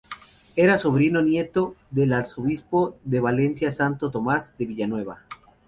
Era 0.55 0.79
sobrino-nieto 0.79 1.75
del 1.91 2.13
arzobispo 2.13 2.95
de 3.03 3.19
Valencia 3.19 3.69
Santo 3.71 4.09
Tomás 4.09 4.57
de 4.57 4.65
Villanueva. 4.65 5.21